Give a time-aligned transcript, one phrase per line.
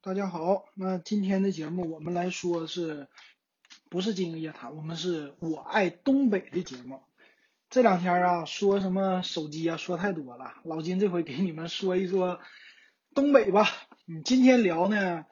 [0.00, 3.08] 大家好，那今天的节目我们来说是，
[3.90, 7.02] 不是金鹰夜谈，我们是我爱东北的节目。
[7.68, 10.54] 这两天啊，说什么手机啊，说太多了。
[10.62, 12.38] 老金这回给你们说一说
[13.12, 13.66] 东北吧。
[14.06, 15.26] 嗯， 今天聊呢，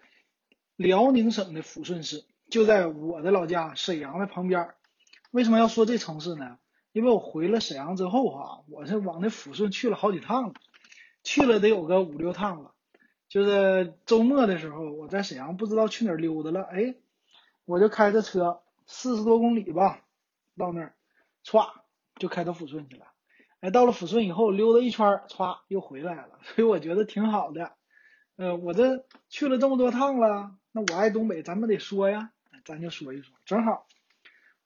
[0.75, 4.75] 辽宁省的抚顺市，就在我的老家沈阳的旁边。
[5.31, 6.59] 为什么要说这城市呢？
[6.91, 10.55] 因为我回了沈阳之后哈，我是往那抚顺去了好几趟了，
[11.23, 12.73] 去了得有个五六趟了。
[13.29, 16.95] 就是周末的时候，我在沈阳不知道去哪儿溜达了，哎，
[17.65, 20.05] 我就开着车四十多公里吧，
[20.57, 20.95] 到那儿，
[21.45, 21.69] 歘
[22.17, 23.07] 就开到抚顺去了。
[23.61, 27.73] 哎，到了抚顺以后溜达一圈，歘又回来了， 所以我觉得挺好的。
[28.37, 32.33] 呃，我这去了这么多趟了，那我爱东北，咱们得说呀，
[32.65, 33.35] 咱就说一说。
[33.45, 33.87] 正好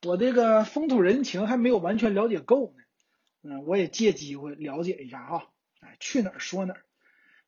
[0.03, 2.83] 我这个风土人情还没有完全了解够呢，
[3.43, 5.47] 嗯，我也借机会了解一下哈。
[5.79, 6.83] 哎，去哪儿说哪儿。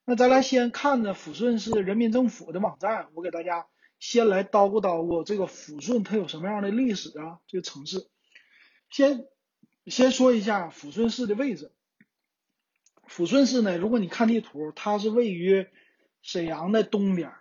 [0.05, 3.67] 那咱来先看着抚顺市人民政府的网站，我给大家
[3.99, 7.39] 先来叨咕叨咕这个抚顺它有什么样的历史啊？
[7.47, 8.07] 这个城市，
[8.89, 9.25] 先
[9.85, 11.71] 先说一下抚顺市的位置。
[13.07, 15.67] 抚顺市呢，如果你看地图，它是位于
[16.21, 17.31] 沈阳的东边，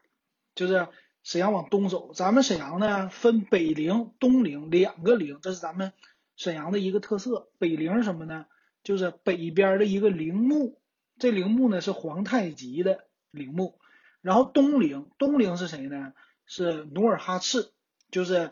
[0.54, 0.86] 就是
[1.24, 2.12] 沈阳往东走。
[2.14, 5.92] 咱们沈阳呢分北陵、东陵两个陵，这是咱们
[6.36, 7.48] 沈阳的一个特色。
[7.58, 8.46] 北陵什么呢？
[8.84, 10.78] 就是北边的一个陵墓。
[11.22, 13.78] 这陵墓呢是皇太极的陵墓，
[14.22, 16.14] 然后东陵，东陵是谁呢？
[16.46, 17.70] 是努尔哈赤，
[18.10, 18.50] 就是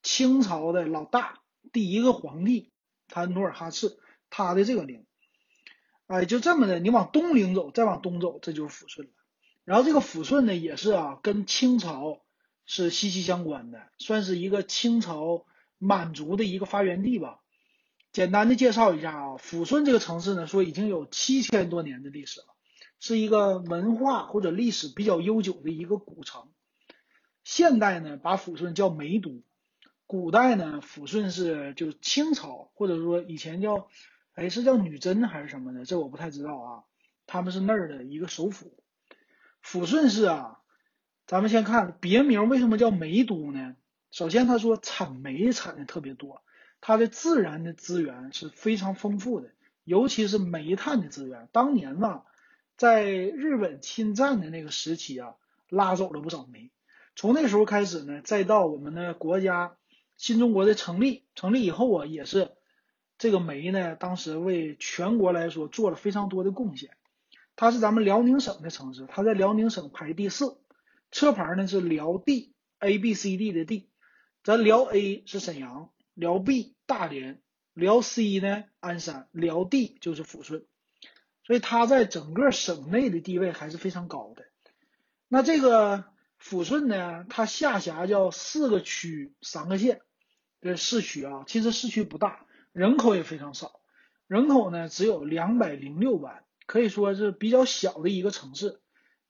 [0.00, 1.40] 清朝的老大，
[1.72, 2.70] 第一个皇帝，
[3.08, 3.98] 他努尔哈赤，
[4.30, 5.04] 他的这个陵，
[6.06, 9.12] 哎，就这么的，你往东陵走，再往东走，这就是抚顺了。
[9.64, 12.22] 然后这个抚顺呢，也是啊，跟清朝
[12.64, 15.46] 是息息相关的，算是一个清朝
[15.78, 17.40] 满族的一个发源地吧。
[18.14, 22.46] 简单的介绍一下啊，抚顺这个城市呢，说已经有七千多年的历史了，
[23.00, 26.48] 是一个文化或者历史比较悠久的一个古城。
[27.42, 29.42] 现代呢，把抚顺叫梅都；
[30.06, 33.88] 古代呢，抚顺是就是清朝或者说以前叫，
[34.34, 36.84] 哎是叫女真还是什么的，这我不太知道啊。
[37.26, 38.76] 他们是那儿的一个首府。
[39.60, 40.60] 抚顺市啊，
[41.26, 43.74] 咱们先看别名为什么叫梅都呢？
[44.12, 46.44] 首先他说产煤产的特别多。
[46.86, 49.48] 它的自然的资源是非常丰富的，
[49.84, 51.48] 尤其是煤炭的资源。
[51.50, 52.24] 当年呢，
[52.76, 55.36] 在日本侵占的那个时期啊，
[55.70, 56.70] 拉走了不少煤。
[57.16, 59.78] 从那时候开始呢，再到我们的国家
[60.18, 62.50] 新中国的成立，成立以后啊，也是
[63.16, 66.90] 这个煤呢，当时为全国来说做了非常多的贡献。
[67.56, 70.58] 它是咱们辽宁省的城市，它在辽宁省排第四，
[71.10, 73.88] 车牌呢是辽 D，A B C D 的 D，
[74.42, 75.88] 咱辽 A 是沈阳。
[76.14, 77.42] 辽 B 大连，
[77.74, 80.64] 辽 C 呢鞍山，辽 D 就是抚顺，
[81.44, 84.44] 所以它在整个省内的地位还是非常高的。
[85.28, 86.04] 那这个
[86.40, 90.02] 抚顺呢，它下辖叫四个区三个县
[90.60, 93.80] 的市区啊，其实市区不大，人口也非常少，
[94.28, 98.80] 人口呢只有两百零六万，可以说是比较小的一个城市。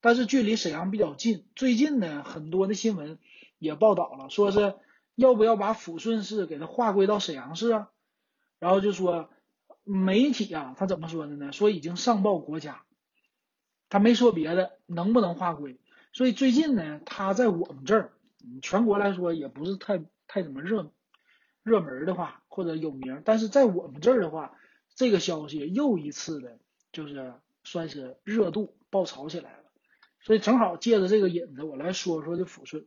[0.03, 3.19] 但是距离沈阳比较近，最近呢很多的新闻
[3.59, 4.75] 也报道了，说是。
[5.14, 7.91] 要不要把抚顺市给它划归到沈阳市啊？
[8.58, 9.30] 然后就说
[9.82, 11.52] 媒体啊，他怎么说的呢？
[11.52, 12.84] 说已经上报国家，
[13.88, 15.78] 他没说别的，能不能划归？
[16.12, 18.12] 所以最近呢，他在我们这儿，
[18.62, 20.91] 全国来说也不是太太怎么热
[21.62, 24.56] 热门的话，或者有名，但是在我们这儿的话，
[24.94, 26.58] 这个消息又一次的，
[26.92, 29.64] 就是算是热度爆炒起来了。
[30.20, 32.86] 所以正好借着这个引子，我来说说这抚顺。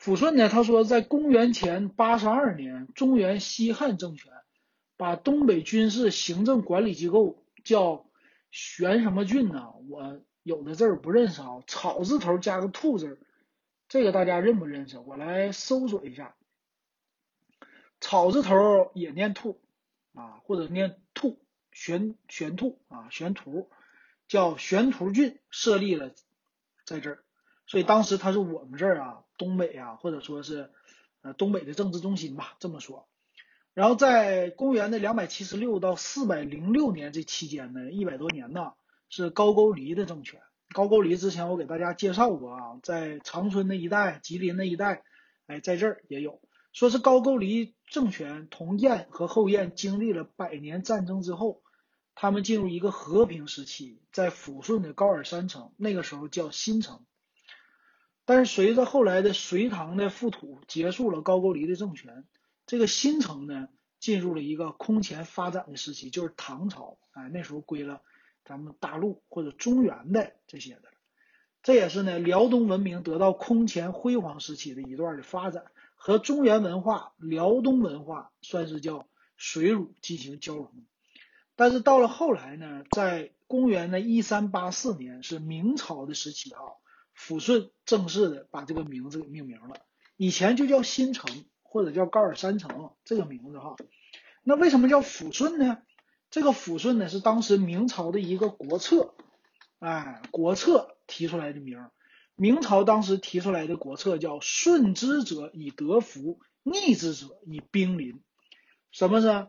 [0.00, 0.48] 抚顺呢？
[0.48, 4.32] 他说，在公元前八十二年，中原西汉政权
[4.96, 8.06] 把东北军事行政管理机构叫
[8.50, 9.72] 玄什么郡呢？
[9.88, 13.18] 我有的字儿不认识啊，草字头加个兔字，
[13.88, 14.98] 这个大家认不认识？
[14.98, 16.36] 我来搜索一下，
[18.00, 19.60] 草字头也念兔
[20.14, 21.40] 啊，或者念兔
[21.72, 23.68] 玄玄兔啊，玄图
[24.28, 26.12] 叫玄图郡设立了
[26.84, 27.24] 在这儿。
[27.66, 30.70] 所以当时他是我们这儿啊，东北啊，或者说是，
[31.22, 33.08] 呃，东北的政治中心吧，这么说。
[33.74, 38.72] 然后在公元的两百七十六到四百零六年这期间呢，一百多年呢，
[39.10, 40.40] 是高句丽的政权。
[40.72, 45.02] 高句丽之前我给大家介绍过啊，在长春那一带、吉林那一带，
[45.46, 46.40] 哎，在这儿也有，
[46.72, 51.62] 说是高句丽政权同燕和后燕经历了百年战争之后，
[52.14, 57.04] 他们进入一个和平时期，在抚顺的高尔山城，那个时候叫新城。
[58.26, 62.24] 但是随着后来的隋唐的覆土，结束了高句丽的政权，
[62.66, 63.68] 这个新城呢
[64.00, 66.98] 进入了一个空前发展的时期，就是唐朝。
[67.12, 68.02] 哎，那时候归了
[68.44, 70.82] 咱们大陆或者中原的这些的。
[71.62, 75.64] 这也是呢辽东文明得到空前辉煌时期的一段的发展，
[75.94, 80.70] 和中原文化、辽东文化算是叫水乳进行交融。
[81.54, 86.60] 但是到了后来呢，在公元的一三八四年，是明朝的时期啊，
[87.16, 89.76] 抚顺正式的把这个名字给命名了。
[90.16, 93.76] 以前就叫新城或者叫高尔山城这个名字哈。
[94.42, 95.78] 那为什么叫抚顺呢？
[96.30, 99.14] 这个抚顺呢是当时明朝的一个国策，
[99.78, 101.88] 哎，国策提出来的名。
[102.34, 108.20] 明朝当时提出来的国策叫“顺之者以德服，逆之者以兵临”。
[108.92, 109.46] 什么是？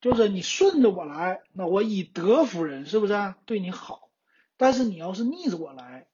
[0.00, 4.08] 就是你顺着我来，那我以德服人，是不是对你好？
[4.56, 6.06] 但是你要是逆着我来，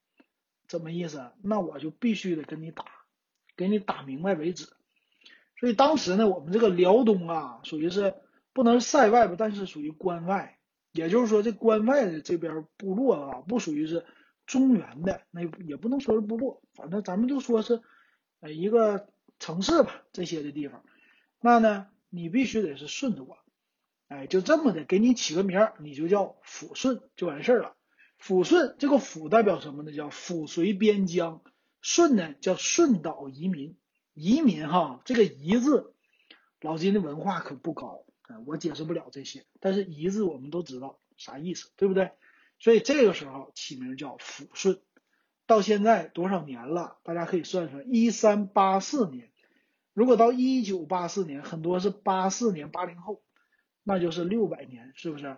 [0.68, 1.30] 怎么意思？
[1.42, 2.84] 那我就必须得跟你打，
[3.56, 4.66] 给你打明白为止。
[5.58, 8.14] 所以当时呢，我们这个辽东啊，属于是
[8.52, 10.58] 不能塞外吧，但是属于关外。
[10.92, 14.06] 也就是说，这关外的这边部落啊，不属于是
[14.46, 17.82] 中原的，那也不能说是部落，反正咱们就说是
[18.40, 19.08] 呃一个
[19.38, 20.84] 城市吧，这些的地方。
[21.40, 23.38] 那呢，你必须得是顺着我。
[24.08, 27.74] 哎，就这么的，给你起个名儿，你就叫抚顺，就完事儿了。
[28.20, 29.92] 抚顺这个抚代表什么呢？
[29.92, 31.42] 叫抚绥边疆。
[31.80, 33.76] 顺呢，叫顺岛移民。
[34.14, 35.94] 移民哈，这个移字，
[36.60, 38.04] 老金的文化可不高，
[38.46, 39.44] 我解释不了这些。
[39.60, 42.12] 但是移字我们都知道啥意思，对不对？
[42.58, 44.80] 所以这个时候起名叫抚顺。
[45.46, 46.96] 到现在多少年了？
[47.04, 49.30] 大家可以算算，一三八四年。
[49.92, 53.22] 如果到一九八四年，很多是八四年八零后。
[53.84, 55.36] 那就是六百年，是不是？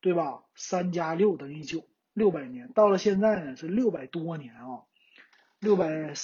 [0.00, 0.44] 对吧？
[0.54, 2.72] 三加六等于九，六百年。
[2.72, 4.82] 到了现在呢，是六百多年啊，
[5.58, 6.14] 六百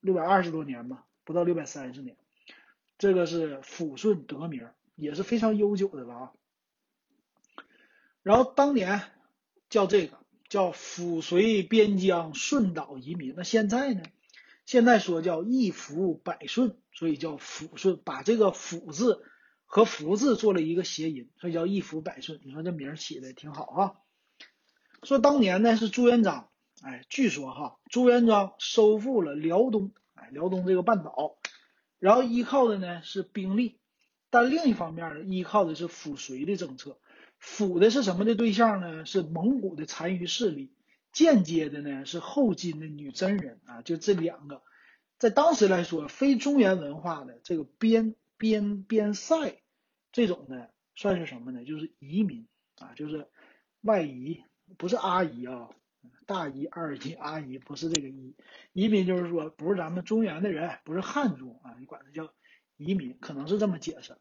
[0.00, 2.16] 六百二十多年吧，不到六百三十年。
[2.98, 6.32] 这个是抚顺得名，也是非常悠久的了啊。
[8.22, 9.02] 然后当年
[9.68, 10.18] 叫这个
[10.48, 14.02] 叫抚绥边疆顺岛移民，那现在呢？
[14.66, 19.22] 现在说叫一抚百顺，所以叫抚顺，把这个抚字。
[19.66, 22.40] 和福字做了一个谐音，所以叫一福百顺。
[22.44, 24.00] 你说这名儿起的挺好哈。
[25.02, 26.48] 说当年呢是朱元璋，
[26.82, 31.36] 哎，据说哈，朱元璋收复了辽东，哎，辽东这个半岛，
[31.98, 33.78] 然后依靠的呢是兵力，
[34.30, 36.98] 但另一方面呢，依靠的是抚绥的政策。
[37.42, 39.04] 抚的是什么的对象呢？
[39.04, 40.72] 是蒙古的残余势力，
[41.12, 43.82] 间接的呢是后金的女真人啊。
[43.82, 44.62] 就这两个，
[45.18, 49.62] 在当时来说，非中原文化的这个边边边塞。
[50.12, 51.64] 这种呢，算是什么呢？
[51.64, 52.46] 就是移民
[52.76, 53.28] 啊，就是
[53.80, 54.44] 外移，
[54.78, 55.70] 不是阿姨啊，
[56.26, 58.36] 大姨、二姨、阿姨，不是这个移。
[58.72, 62.32] 移民就是说，不是咱们中原的人，不是汉族啊，你管它叫
[62.76, 64.16] 移民，可能是这么解释。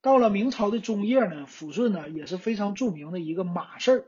[0.00, 4.04] 到了明朝的中叶呢，抚顺呢也是非常著名的一个马氏儿。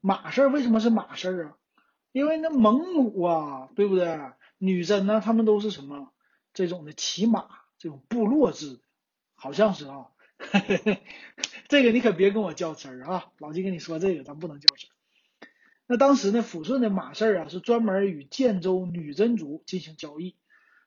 [0.00, 1.56] 马氏儿为什么是马氏儿啊？
[2.12, 4.18] 因为那蒙古啊，对不对？
[4.58, 6.12] 女真呢，他们都是什么
[6.52, 7.48] 这种的骑马，
[7.84, 8.80] 这种部落制，
[9.34, 10.06] 好像是啊。
[11.68, 13.26] 这个你可别跟我较真儿啊！
[13.36, 14.92] 老金跟你说这个，咱不能较真儿。
[15.86, 20.34] 那当时呢，抚顺的马氏啊，是专门与建州女真族进行交易，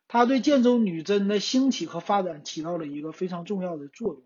[0.08, 4.24] 他对建州女真的兴起和发展起到了一个非常重要的作用，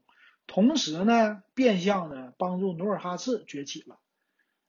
[0.47, 3.99] 同时呢，变相的帮助努尔哈赤崛起了。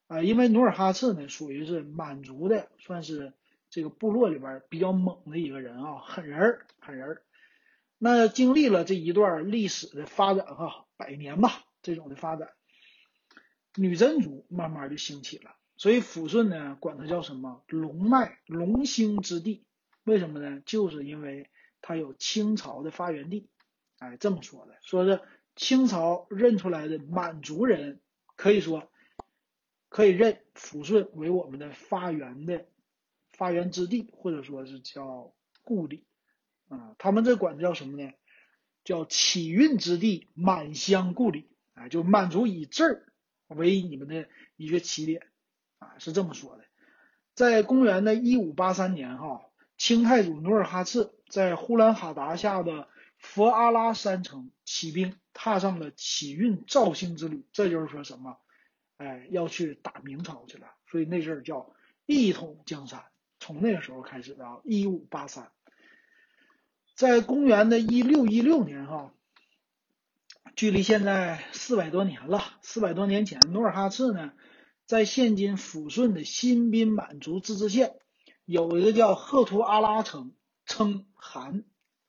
[0.09, 3.33] 啊，因为努尔哈赤呢，属于是满族的，算是
[3.71, 7.23] 这个部落里边比较猛的一个人啊，狠人儿，狠人儿。
[8.05, 12.51] 那经历了这一段历史的发展，哈，百年吧，这种的发展，
[13.77, 15.55] 女真族慢慢就兴起了。
[15.77, 19.65] 所以抚顺呢，管它叫什么龙脉、龙兴之地。
[20.03, 20.61] 为什么呢？
[20.67, 21.49] 就是因为
[21.81, 23.49] 它有清朝的发源地。
[23.99, 25.21] 哎，这么说的，说是
[25.55, 28.01] 清朝认出来的满族人，
[28.35, 28.91] 可以说
[29.89, 32.67] 可以认抚顺为我们的发源的
[33.31, 35.33] 发源之地，或者说是叫
[35.63, 36.05] 故里。
[36.77, 38.13] 啊，他们这管叫什么呢？
[38.85, 41.49] 叫起运之地，满乡故里。
[41.75, 43.13] 啊，就满族以这儿
[43.47, 45.27] 为你们的一个起点，
[45.79, 46.65] 啊，是这么说的。
[47.35, 49.47] 在公元的一五八三年，哈，
[49.79, 57.47] 清太祖努尔哈赤在呼兰哈达下的佛阿拉山城起兵，踏上了起运肇兴之旅。
[57.53, 58.37] 这就是说什么？
[58.99, 60.67] 哎，要去打明朝去了。
[60.91, 61.75] 所以那阵儿叫
[62.05, 63.03] 一统江山。
[63.41, 65.51] 从那个时候开始的啊，一五八三。
[67.03, 69.13] 在公元的一六一六年，哈，
[70.55, 72.45] 距离现在四百多年了。
[72.63, 74.31] 四百多年前，努尔哈赤呢，
[74.87, 77.97] 在现今抚顺的新宾满族自治县，
[78.45, 80.33] 有一个叫赫图阿拉城，
[80.65, 81.65] 称汗，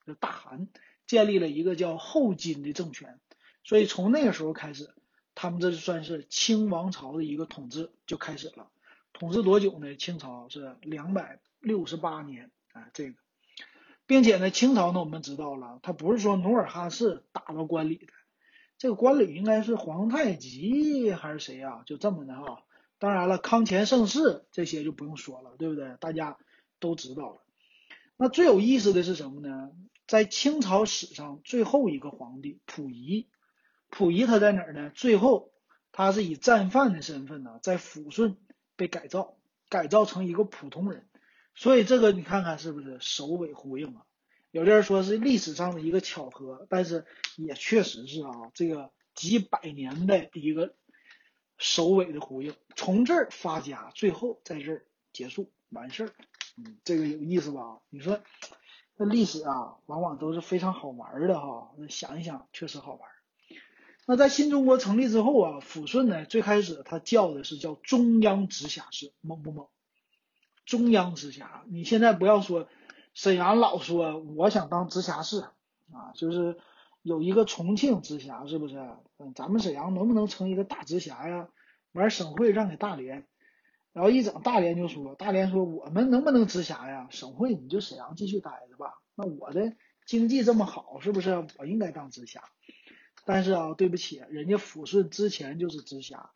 [0.05, 0.67] 就大汗，
[1.07, 3.19] 建立了一个叫后金的政权。
[3.63, 4.93] 所以从那个时候开始，
[5.33, 8.69] 他们这就算是清王朝的一个统治就开始了。
[9.12, 9.95] 统治多久呢？
[9.95, 13.17] 清朝是两百六十八年啊，这个，
[14.05, 18.07] 并且呢，清朝呢，我们知道了，他不是说努尔哈赤打到关里的，
[18.77, 21.83] 这个关里应该是皇太极还是谁呀？
[21.86, 22.63] 就这么的哈。
[23.00, 25.95] 当然了，康乾盛世这些就不用说了，对不对？
[26.00, 26.38] 大家
[26.79, 27.41] 都知道了。
[28.17, 29.72] 那最有意思的是什么呢？
[30.05, 33.27] 在清朝史上最后一个皇帝溥仪，
[33.89, 34.91] 溥仪他在哪儿呢？
[34.93, 35.51] 最后
[35.91, 38.38] 他是以战犯的身份呢，在抚顺
[38.75, 39.38] 被改造，
[39.69, 41.07] 改造成一个普通人。
[41.55, 44.05] 所以这个你看看是不是首尾呼应啊？
[44.51, 47.05] 有的人说是历史上的一个巧合，但是
[47.38, 50.75] 也确实是啊，这个几百年的一个
[51.57, 56.13] 首尾的呼应，从这儿发家，最后在这儿结束完事儿。
[56.55, 57.81] 嗯，这个有意思吧？
[57.89, 58.19] 你说，
[58.95, 61.72] 那历史啊，往往都是非常好玩的哈。
[61.77, 63.10] 那想一想，确实好玩。
[64.05, 69.67] 那在新中国成立之后啊，抚顺呢，最开始它叫的是叫中央直辖市，猛不猛？
[70.65, 72.67] 中央直辖，你现在不要说
[73.13, 75.41] 沈阳老说我想当直辖市
[75.91, 76.58] 啊，就是
[77.01, 78.77] 有一个重庆直辖，是不是？
[79.17, 81.50] 嗯，咱们沈阳能不能成一个大直辖呀？
[81.91, 83.27] 完省会让给大连。
[83.91, 87.08] 然后一整大连就说，大连说我们能不能直辖呀？
[87.12, 88.96] 省会你就沈阳继续待着吧。
[89.15, 89.75] 那我的
[90.08, 92.41] 经济这么好，是不是我应该当直辖？
[93.25, 96.32] 但是啊，对不起，人家抚顺之前就是直辖，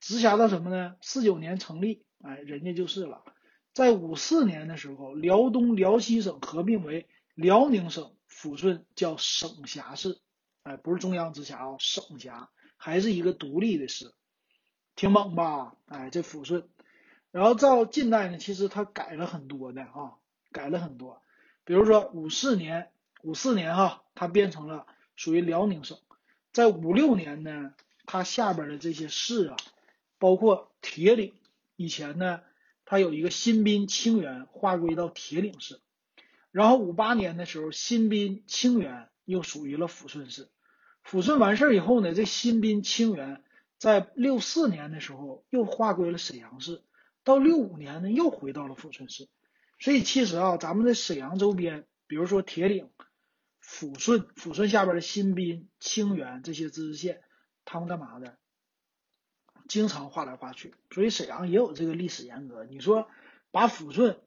[0.00, 0.96] 直辖到什么呢？
[1.00, 3.24] 四九年成立，哎，人家就是了。
[3.74, 10.20] 在五四年的时候，辽东、辽西省合并为辽宁省，抚顺叫省辖市，
[10.62, 14.12] 哎，不是中央直辖啊，省辖，还是一个独立的市，
[14.94, 15.74] 挺猛吧？
[15.86, 16.68] 哎，这抚顺。
[17.30, 20.18] 然后到近代呢，其实它改了很多的啊，
[20.50, 21.22] 改了很多。
[21.64, 22.90] 比如说五四年，
[23.22, 24.86] 五四年哈，它变成了
[25.16, 25.96] 属于辽宁省。
[26.52, 27.72] 在五六年呢，
[28.04, 29.56] 它下边的这些市啊，
[30.18, 31.32] 包括铁岭，
[31.76, 32.42] 以前呢，
[32.84, 35.80] 它有一个新宾清源划归到铁岭市。
[36.50, 40.50] 然后五八年的时候，新宾清源又属于了抚顺市。
[41.04, 43.42] 抚顺完事儿以后呢，这新宾清源
[43.78, 46.82] 在六四年的时候又划归了沈阳市。
[47.24, 49.28] 到六五年呢，又回到了抚顺市，
[49.78, 52.90] 所以其实啊，咱们的沈阳周边，比如说铁岭、
[53.64, 57.20] 抚顺、抚顺下边的新宾、清源这些自治县，
[57.64, 58.36] 他们干嘛的？
[59.72, 62.66] 经常划来划去，所以沈阳也有这个历史沿革。
[62.66, 63.08] 你说
[63.50, 64.20] 把抚顺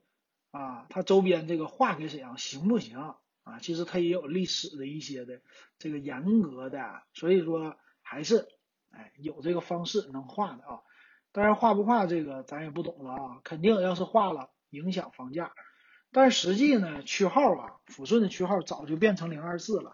[0.50, 2.98] 啊，它周边这个划给沈阳行不行
[3.44, 3.60] 啊？
[3.62, 5.42] 其实它也有历史的一些的
[5.78, 8.48] 这个严格的，所以说还是
[8.90, 10.82] 哎有这个方式能划的啊。
[11.32, 15.54] 当然画不画这个咱也不懂了啊，肯定要是画了影响房价。
[16.12, 19.92] 但实际呢，区号啊，抚顺的区号早就变成零二四了。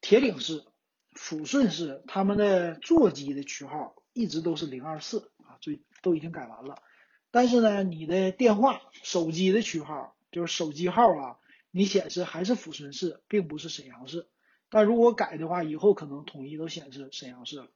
[0.00, 0.64] 铁岭市、
[1.12, 6.82] 抚顺市他们的座机的区号一直都是零二四啊，最都已经改完了。
[7.30, 11.38] 但是呢，你的电话、手机的区号就是手机号啊，
[11.70, 14.28] 你显示还是抚顺市，并不是沈阳市。
[14.68, 17.68] 但如果改的话，以后可能统一都显示沈阳市了。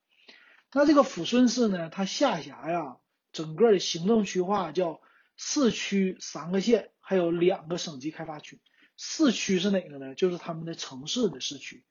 [0.72, 2.98] 那这个抚顺市呢，它下辖呀，
[3.32, 5.00] 整个的行政区划叫
[5.36, 8.60] 四区三个县，还有两个省级开发区。
[8.96, 10.14] 四区是哪个呢？
[10.14, 11.84] 就是他们的城市的市区，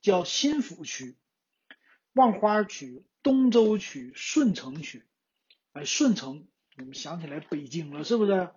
[0.00, 1.16] 叫新抚区、
[2.12, 5.04] 望花区、东周区、顺城区。
[5.72, 6.46] 哎，顺城，
[6.76, 8.50] 你们想起来北京了是不是？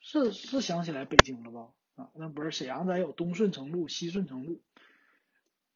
[0.00, 1.72] 是是想起来北京了吧？
[1.96, 4.62] 啊，那不是沈阳，咱有东顺城路、西顺城路。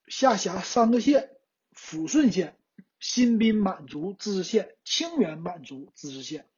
[0.07, 1.31] 下辖三个县：
[1.75, 2.55] 抚顺县。
[3.01, 6.49] 新宾满族自治县、清源满族自治县，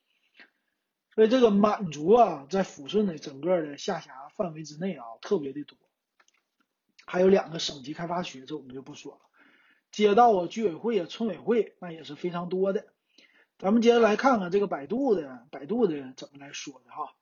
[1.15, 5.77] 所以这个满族啊，在抚顺的整个的下辖范围之内啊，特别的多。
[7.05, 9.21] 还有两个省级开发区，这我们就不说了。
[9.91, 12.87] 街道啊、居委会啊、村委会那也是非常多的。
[13.59, 17.15] 咱们接着来看看这个百度的，百度的怎么来说的哈？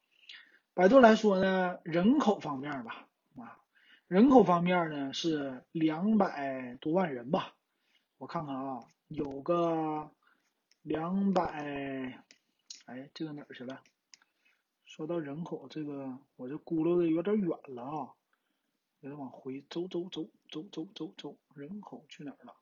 [0.74, 3.58] 百度来说呢，人口方面吧，啊，
[4.06, 7.54] 人口方面呢是两百多万人吧，
[8.18, 8.84] 我看看啊。
[9.08, 10.10] 有个
[10.82, 12.22] 两百，
[12.84, 13.80] 哎，这个哪儿去了？
[14.84, 18.12] 说到人口，这个我这咕噜的有点远了啊，
[19.00, 22.54] 给它往回走走走走走走走，人口去哪儿了？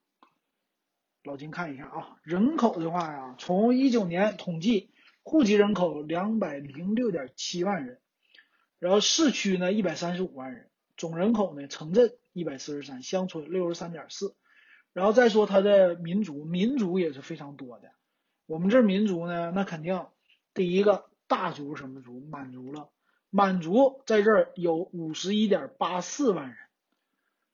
[1.23, 4.91] 老金看一下啊，人口的话呀，从一九年统计，
[5.23, 8.01] 户籍人口两百零六点七万人，
[8.79, 14.35] 然后市区呢一百三十五万人，总人口呢城镇一百四十三，乡村六十三点四。
[14.93, 17.91] 然后再说它的民族，民族也是非常多的。
[18.47, 20.07] 我们这民族呢，那肯定
[20.55, 22.21] 第一个大族什么族？
[22.21, 22.89] 满族了。
[23.37, 26.57] 满族在这儿有五十一点八四万人，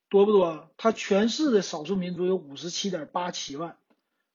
[0.09, 0.71] 多不多？
[0.77, 3.77] 它全市的少数民族有五十七点八七万，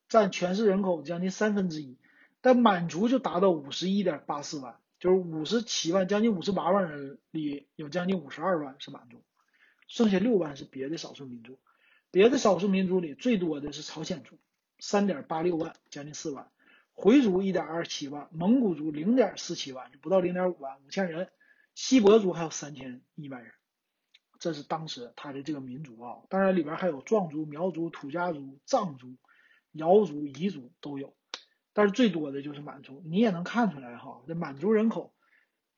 [0.09, 1.95] 占全市人口将近三分之一。
[2.41, 9.23] 但满族就达到五十一点八四万，就是五十七万，将近五十八万人里有将近五十二万是满族，
[9.87, 11.57] 剩下六万是别的少数民族。
[12.11, 14.37] 别的少数民族里最多的是朝鲜族，
[14.79, 16.51] 三点八六万，将近四万；
[16.91, 21.27] 回族一点二七万，蒙古族零点四七万，就不到零点五万，五千人；
[21.77, 23.51] 锡伯族还有三千一百人。
[24.39, 29.15] 这是当时他的这个民族啊，当然里边还有壮族、苗族、土家族、藏族、
[29.74, 31.15] 瑶族、彝族都有，
[31.74, 33.03] 但是最多的就是满族。
[33.05, 35.13] 你也能看出来哈，这满族人口，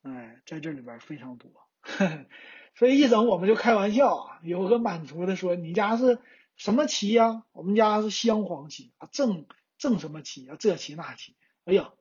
[0.04, 1.52] 哎，在这里边非常多。
[2.76, 6.20] 所以一整我们就开玩笑啊，有个满族的说：“你家是
[6.56, 9.46] 什么旗呀？”我们家是镶黄旗啊，正
[9.78, 10.56] 正什么旗啊？
[10.58, 11.36] 这旗那旗。
[11.66, 11.92] 哎呀，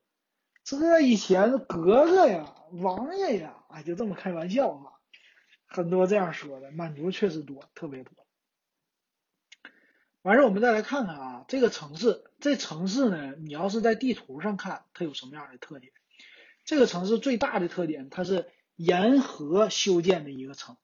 [0.62, 4.92] 这以前是格格呀、王爷呀，哎，就这么开玩笑啊。
[5.66, 8.12] 很多这样说的，满族确实多，特别多。
[10.22, 15.92] 完事我们再来看看啊，这个城市，这城市呢，你要是在地图上看，它有什么样的特点？
[16.64, 20.76] 这个城市最大的特点，它是沿河修建的一个城。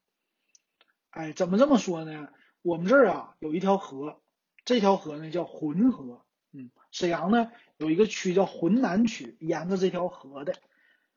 [1.10, 2.28] 哎，怎么这么说呢？
[2.62, 4.20] 我们这儿啊有一条河，
[4.64, 6.24] 这条河呢叫浑河。
[6.52, 10.54] 嗯，沈阳呢有一个区叫浑南区，沿着这条河的。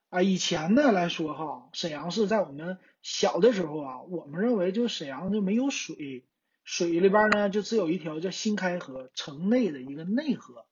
[0.09, 6.23] 啊，以前呢来说哈，沈阳市在我们小的时候啊，我们认为就沈阳就没有水，
[6.63, 10.65] 水里边呢就只有一条叫新开河，城内的一个内河。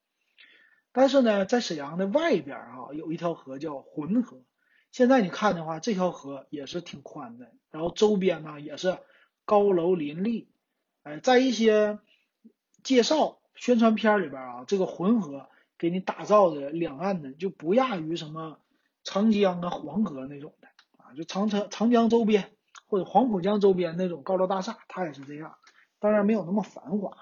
[0.94, 4.42] 但是呢，在沈阳的外边哈，有一条河叫浑河。
[4.92, 8.98] 现在你看的话，这条河也是挺宽的，然后周边呢也是
[9.44, 10.48] 高楼林立。
[11.04, 12.00] 哎，在一些
[12.84, 18.62] 介绍宣传片里边啊，这个浑河给你打造的两岸呢就不亚于什么。
[19.05, 22.51] 长江啊，黄河那种的啊，就长城、长江周边
[22.88, 25.55] 或者黄浦江周边那种高楼大厦，它也是这样，
[26.00, 27.15] 当然没有那么繁华。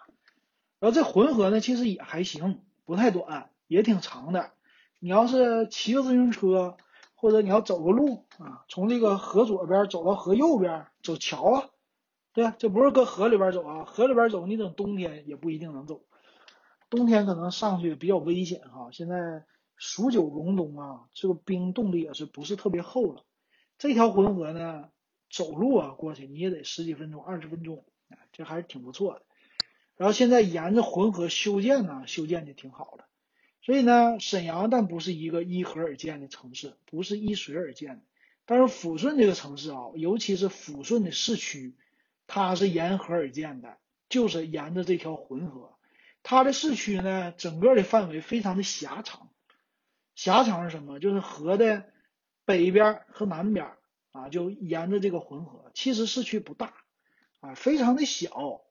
[0.79, 4.51] 然后这浑河呢，其实也还行，不太短，也挺长的。
[4.99, 6.77] 你要是骑个自行车，
[7.15, 11.69] 或者你要走个路啊，从这个河左边走到河右边，走桥啊，
[12.33, 16.01] 对啊这不是搁河里边走啊，河里边走，你等冬天也不一定能走，
[16.89, 18.87] 冬天可能上去比较危险哈。
[18.93, 19.43] 现在。
[19.85, 23.25] 数九隆冬啊，这个冰冻的也是不是特别厚了。
[23.77, 24.87] 这条浑河呢，
[25.29, 27.83] 走路啊过去你也得十几分钟、二十分钟，
[28.31, 29.23] 这还是挺不错的。
[29.97, 33.03] 然后现在沿着浑河修建呢，修建的挺好的。
[33.61, 38.03] 所以呢，沈阳但不是一个依河而建的城市，不是依水而建的。
[38.45, 41.75] 但是抚顺这个城市啊，尤其是抚顺的市区，
[42.25, 43.75] 它是沿河而建的，
[44.07, 45.73] 就是沿着这条浑河。
[46.23, 49.27] 它的市区呢，整个的范围非常的狭长。
[50.15, 50.99] 狭长是什么？
[50.99, 51.85] 就是河的
[52.45, 53.71] 北边和南边
[54.11, 55.71] 啊，就沿着这个浑河。
[55.73, 56.73] 其实市区不大
[57.39, 58.61] 啊，非常的小，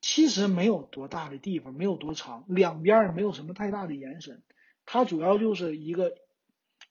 [0.00, 4.42] 其实没有多大的地方，没有多长，两边也没有什么太大的延伸。
[4.84, 6.14] 它主要就是一个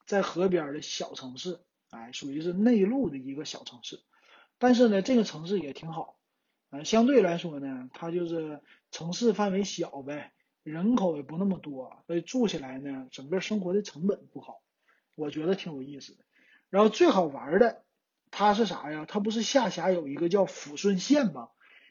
[0.05, 4.01] 在河边的小城市，哎，属于是内陆的一个小城市。
[4.57, 6.19] 但是呢，这个城市也挺好，
[6.71, 10.33] 啊，相对来说呢，它就是城市范围小呗。
[10.65, 14.63] 人口也不那么多，所以住起来呢，整个生活的成本不好，
[15.15, 16.23] 我觉得挺有意思的。
[16.71, 17.83] 然后最好玩的，
[18.31, 19.05] 它是啥呀？
[19.07, 21.49] 它不是下辖有一个叫抚顺县吗？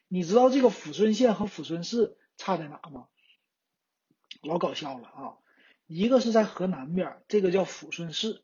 [0.09, 3.07] 你知道这个抚顺县和抚顺市差在哪吗？
[4.43, 5.39] 老搞笑了啊！
[5.87, 8.43] 一个是在河南边，这个叫抚顺市；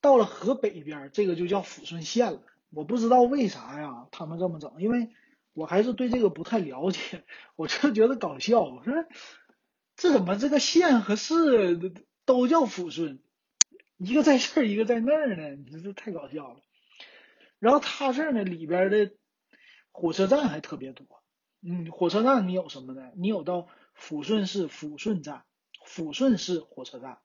[0.00, 2.42] 到了河北边，这个就叫抚顺县了。
[2.70, 5.10] 我不知道为啥呀，他们这么整，因为
[5.52, 8.62] 我还是对这个不太了解，我就觉得搞笑。
[8.62, 8.94] 我说。
[9.96, 11.78] 这怎么这个县和市
[12.24, 13.22] 都叫抚顺，
[13.96, 15.50] 一个在这儿，一个在那儿呢？
[15.56, 16.60] 你说这太搞笑了。
[17.58, 19.12] 然后它这儿呢里边的
[19.92, 21.06] 火车站还特别多。
[21.60, 23.12] 嗯，火车站你有什么呢？
[23.16, 25.44] 你有到抚顺市抚顺站，
[25.86, 27.18] 抚顺市火车站。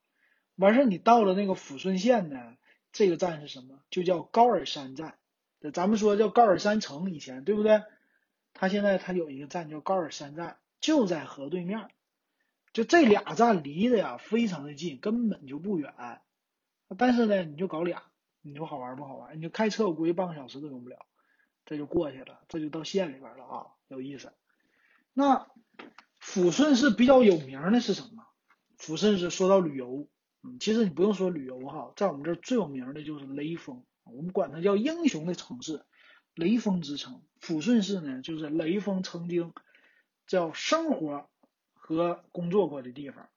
[0.54, 2.54] 完事儿你到了那个抚顺县呢，
[2.92, 3.80] 这个站是什么？
[3.90, 5.18] 就叫高尔山站。
[5.72, 7.82] 咱们说叫高尔山城以前对不对？
[8.52, 11.88] 它现在它有一个站叫高尔山站，就在河对面。
[12.78, 15.92] 就这俩站离的呀，非常的近，根本就不远。
[16.96, 18.04] 但是呢，你就搞俩，
[18.40, 19.36] 你说好玩不好玩？
[19.36, 20.96] 你就开车，我估计半个小时都用不了，
[21.66, 24.32] 这就过去了，这就到县里边了啊，有意思。
[25.12, 25.48] 那
[26.22, 28.24] 抚顺市比较有名的是什么？
[28.78, 30.06] 抚顺市说到旅游，
[30.44, 35.84] 嗯，其实你不用说旅游哈，在我们这儿最有名的就是雷锋，我们管它叫英雄的城市，
[36.32, 37.24] 雷锋之城。
[37.40, 39.52] 抚顺市呢，就是雷锋曾经
[40.28, 41.28] 叫生活。
[41.88, 43.30] 和工作过的地方，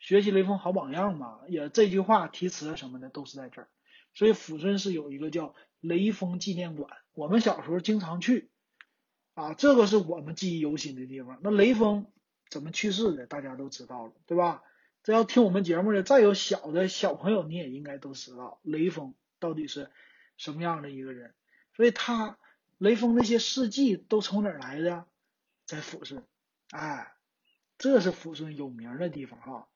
[0.00, 3.68] 学习雷锋好榜样嘛，也这句话题词什么的都是在这儿。
[4.12, 8.50] 所以抚顺市有一个叫雷锋纪念馆，我们小时候经常去，
[9.34, 11.38] 啊，这个是我们记忆犹新的地方。
[11.44, 12.10] 那雷锋
[12.50, 14.64] 怎么去世的，大家都知道了，对吧？
[15.04, 19.92] 这要听我们节目的再有小的小朋友，你也应该都知道雷锋到底是
[20.36, 21.34] 什么样的一个人。
[21.76, 22.36] 所以他
[22.78, 25.06] 雷锋那些事迹都从哪儿来的？
[25.64, 26.26] 在抚顺，
[26.72, 27.14] 哎，
[27.82, 29.68] 这是抚顺有名的地方哈。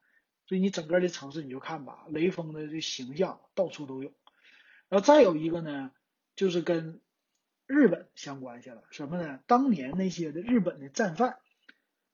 [0.46, 4.12] 所以你整个的城市你就看吧，雷锋的这形象到处都有。
[4.88, 5.90] 然后再有一个呢，
[6.36, 7.00] 就是跟
[7.66, 9.40] 日本相关系了，什么呢？
[9.48, 11.38] 当年那些的日本的战犯，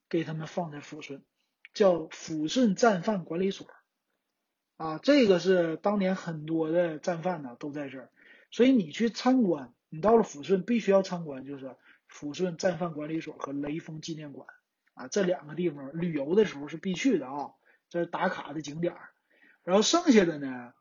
[0.09, 1.23] 给他们放在抚顺，
[1.75, 3.67] 叫抚顺战犯管理所，
[4.79, 8.11] 啊，这个是当年很多的战犯呢都在这儿，
[8.51, 11.77] 所以你去参观，你到了抚顺必须要参观，就是
[12.11, 14.49] 抚顺战犯管理所和雷锋纪念馆，
[15.09, 17.51] 这两个地方旅游的时候是必去的啊，
[17.89, 18.95] 这是打卡的景点。
[19.65, 20.73] 然后剩下的呢，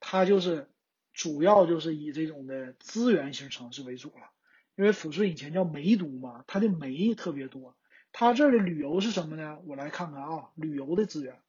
[0.00, 0.68] 它就是。
[1.14, 4.30] 主要就是以这种的资源型城市为主了，
[4.76, 7.74] 因为抚顺以前叫煤都嘛，它的煤特别多。
[8.12, 9.58] 它这儿的旅游是什么呢？
[9.66, 11.40] 我来看看啊，旅游的资源，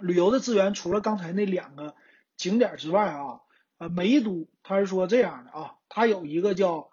[0.00, 1.94] 旅游的资源除了刚才那两个
[2.36, 3.42] 景点之外啊，
[3.76, 6.90] 呃，煤都它是说这样的啊，它有一个叫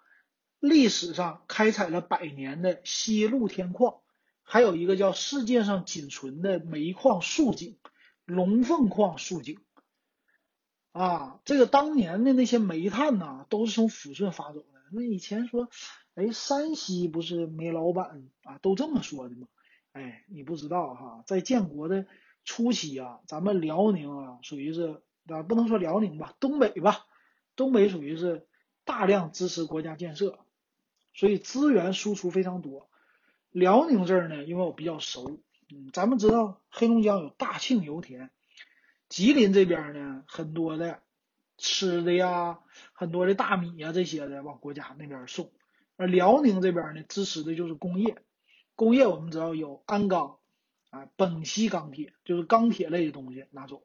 [0.59, 4.01] 历史上开采了百年的西露天矿，
[4.43, 7.77] 还有一个叫世界上仅存的煤矿竖井——
[8.25, 9.59] 龙凤矿竖井。
[10.91, 14.67] 啊，这个当年的那些煤炭呐，都是从抚顺发走的。
[14.91, 15.67] 那以前说，
[16.13, 19.47] 哎，山西不是煤老板啊，都这么说的吗？
[19.91, 22.05] 哎，你不知道哈，在建国的
[22.45, 27.05] 初期啊，咱们辽宁啊，属于是啊，不能说辽宁吧，东北吧，
[27.57, 28.47] 东北属于是
[28.85, 30.44] 大量支持国家建设，
[31.15, 32.89] 所以资源输出非常多。
[33.49, 35.39] 辽宁这儿呢，因为我比较熟，
[35.73, 38.30] 嗯，咱们知道黑龙江有大庆油田。
[39.08, 41.01] 吉林这边呢，很多的
[41.58, 42.60] 吃的呀，
[42.91, 45.54] 很多的大米呀这些的往国家那边送。
[45.95, 48.21] 而辽宁这边呢，支持的就是工业。
[48.75, 50.39] 工业我们知道有鞍钢
[50.89, 53.84] 啊，本溪钢铁就是钢铁类的东西拿走。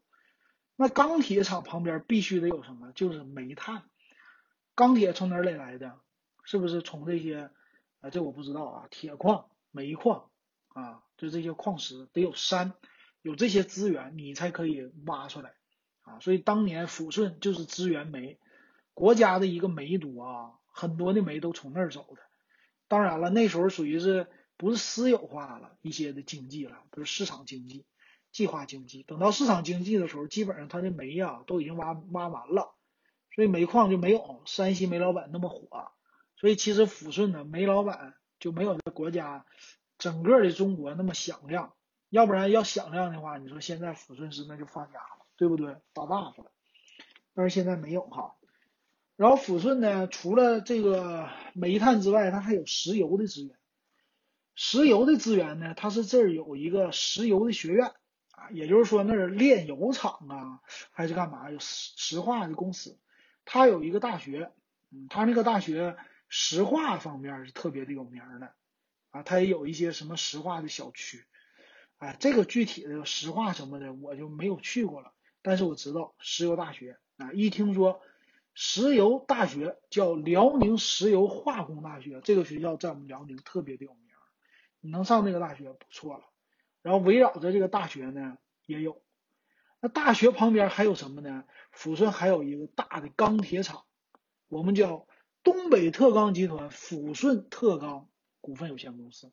[0.74, 2.90] 那钢铁厂旁边必须得有什么？
[2.92, 3.84] 就是煤炭。
[4.74, 6.00] 钢铁从哪里来的？
[6.50, 7.52] 是不是从这些
[8.00, 8.10] 啊？
[8.10, 8.88] 这我不知道啊。
[8.90, 10.30] 铁矿、煤矿
[10.66, 12.74] 啊，就这些矿石得有山。
[13.22, 15.52] 有这些资源，你才可以挖出来
[16.00, 16.18] 啊！
[16.20, 18.40] 所以当年抚顺就是资源煤，
[18.94, 22.22] 国家的一个煤都啊，很多的煤都从那儿走的。
[22.88, 27.84] 当然了，那时候属于是不是私有化了一些的经济了，不是市场经济、
[28.32, 29.02] 计划经济。
[29.02, 32.74] 等到市场经济的时候，基本上它的煤呀都已经挖挖完了，
[33.34, 35.92] 所以煤矿就没有山西煤老板那么火。
[36.40, 39.44] 所以其实抚顺呢，煤老板就没有在国家
[39.98, 41.74] 整个的中国那么响亮。
[42.08, 45.76] 要不然要响亮的话，你说现在抚顺市那就发家了，对不对？
[45.94, 46.50] 发大发了。
[47.34, 48.34] 但是现在没有哈。
[49.16, 53.54] 然后抚顺呢，除了这个煤炭之外，它还有石油的资源。
[54.54, 57.88] 石油的资源呢，它是这儿有一个石油的学院
[58.32, 61.50] 啊，也就是说那儿炼油厂啊，还是干嘛？
[61.50, 62.98] 有石石化的公司。
[63.44, 64.50] 它有一个大学，
[64.90, 65.96] 嗯，它那个大学
[66.30, 68.54] 石化方面是特别的有名的
[69.10, 71.26] 啊，它也有一些什么石化的小区。
[71.98, 75.12] 哎，这个具体的石化什么的我就没有去过了，
[75.42, 78.00] 但是我知道石油大学啊，一听说
[78.54, 84.02] 石油大学叫辽宁石油化工大学，这个学校在我们辽宁特别的有名，
[84.80, 86.24] 你能上那个大学不错了。
[86.80, 89.02] 然后围绕着这个大学呢也有，
[89.80, 91.44] 那大学旁边还有什么呢？
[91.76, 93.84] 抚顺还有一个大的钢铁厂，
[94.48, 95.06] 我们叫
[95.42, 98.08] 东北特钢集团抚顺特钢
[98.40, 99.32] 股份有限公司。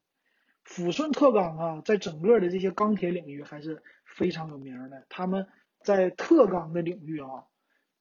[0.65, 5.05] 抚顺特钢啊，在整个的这些钢铁领域还是非常有名的。
[5.09, 5.47] 他们
[5.81, 7.45] 在特钢的领域啊，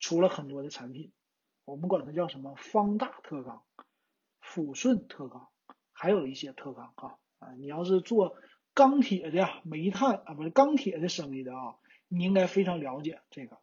[0.00, 1.12] 出了很多的产品，
[1.64, 3.62] 我们管它叫什么方大特钢、
[4.42, 5.48] 抚顺特钢，
[5.92, 7.52] 还有一些特钢啊啊。
[7.56, 8.36] 你要是做
[8.74, 11.76] 钢铁的、煤炭啊，不是钢铁的生意的啊，
[12.08, 13.58] 你应该非常了解这个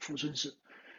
[0.00, 0.56] 抚顺市。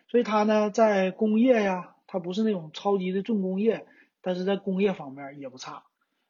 [0.09, 3.87] 所以它呢，在工业呀，它不是那种超级的重工业，
[4.21, 5.83] 但是在工业方面也不差。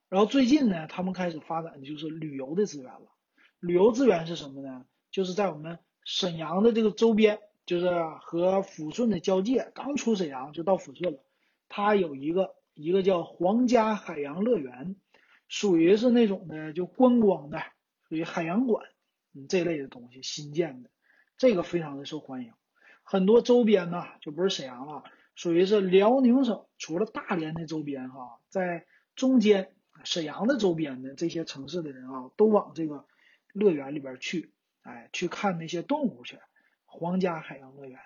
[0.08, 3.12] 然后最近呢，他们开始发展的就是旅游的资源了。
[3.60, 4.86] 旅游资源是什么呢？
[5.12, 7.90] 就是在我们沈阳的这个周边，就是
[8.22, 11.20] 和抚顺的交界，刚出沈阳就到抚顺了。
[11.68, 14.96] 它有一个一个叫皇家海洋乐园，
[15.50, 17.62] 属于是那种的就观光的，
[18.08, 18.86] 属于海洋馆，
[19.34, 20.90] 嗯这类的东西新建的，
[21.38, 22.54] 这个非常的受欢迎。
[23.04, 25.04] 很多周边呢就不是沈阳了，
[25.36, 29.72] 属于是辽宁省除了大连的周边哈，在中间。
[30.04, 33.06] 沈阳的周边的这些城市的人啊，都往这个
[33.54, 36.40] 乐园里边去，哎，去看那些动物去。
[36.86, 37.98] 皇家海洋乐园。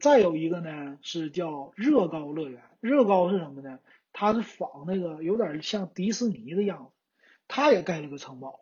[0.00, 2.62] 再有一个呢，是叫热高乐园。
[2.80, 3.78] 热高是什么呢？
[4.12, 6.90] 它是仿那个有点像迪士尼的样子，
[7.46, 8.58] 它也盖了个城堡。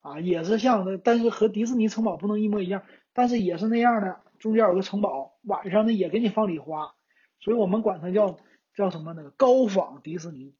[0.00, 2.82] 啊，也是像的，但是和迪士尼城堡不能一模一样，
[3.14, 6.94] 但是也是那样的，中间有个城堡，晚上呢也给你放礼花，
[7.40, 8.38] 所以我们管它叫
[8.74, 9.30] 叫什么呢？
[9.36, 10.54] 高仿迪士尼，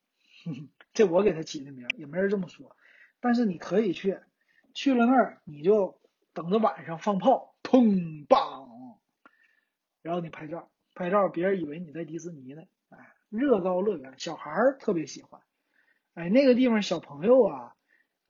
[0.93, 2.77] 这我给它起的名，也没人这么说，
[3.21, 4.19] 但是你可以去，
[4.75, 6.01] 去了那儿你就
[6.33, 8.99] 等着晚上放炮，砰棒，
[10.03, 15.41] 然后你拍照，拍照别人以为你在迪士尼呢，哎，乐高乐园，小孩特别喜欢，
[16.15, 17.75] 哎，那个地方小朋友啊。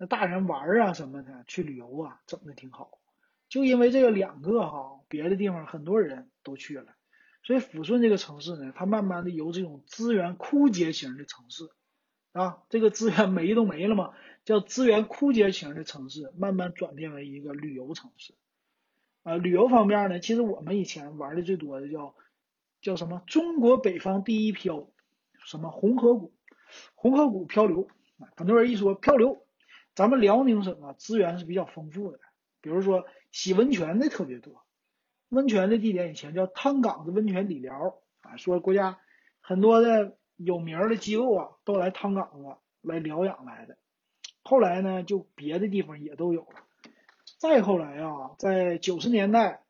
[0.00, 2.97] 那大人玩啊什么的，去旅游啊，整的挺好。
[3.48, 6.94] 就因为这个两个哈，别的地方很多人都去了，
[7.42, 11.70] 所以抚顺这个城市呢，它慢慢的由这种资源枯竭型的城市
[12.32, 14.12] 啊，这个资源没都没了嘛，
[14.44, 18.34] 叫资源枯竭型的城市，慢慢转变为一个旅游城市。
[19.22, 22.14] 啊，旅游方面呢，其实我们以前玩的最多的叫
[22.80, 23.22] 叫什么？
[23.26, 24.88] 中国北方第一漂，
[25.44, 26.32] 什么红河谷？
[26.94, 27.88] 红河谷漂流，
[28.36, 29.44] 很多人一说漂流。
[29.94, 32.20] 咱们辽宁省啊，资源是比较丰富的，
[32.60, 34.64] 比如说洗温泉的特别多，
[35.28, 38.98] 温泉的地点以前叫汤岗子温泉理疗啊，说国家
[39.40, 43.76] 很多的有名的机构啊都来汤岗子来疗养来的，
[44.42, 46.64] 后来呢就别的地方也都有了，
[47.38, 49.62] 再后来啊，在九十年代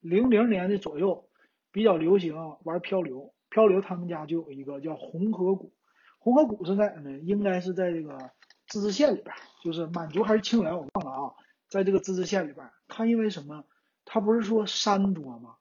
[0.00, 1.28] 零零年的左右
[1.72, 5.72] 比较流行玩漂流，漂流他们家就有一个叫红河谷，
[6.18, 7.18] 红河谷是在哪呢？
[7.18, 8.30] 应该是在这个。
[8.66, 11.34] 自治县里边，就是满族还是清源，我忘了啊。
[11.74, 13.64] 在这个自治县里边，它因为什么？
[14.04, 15.56] 它不是说山多吗？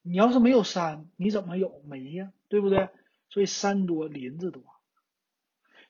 [0.00, 2.32] 你要是没有山，你怎么有煤呀？
[2.48, 2.88] 对不对？
[3.28, 4.62] 所以山多林子多，